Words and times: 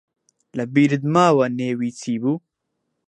لەبیرت 0.57 1.03
ماوە 1.13 1.45
نێوی 1.59 1.89
چی 1.99 2.13
بوو؟ 2.21 2.33